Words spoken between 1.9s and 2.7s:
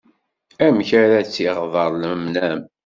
lemnam.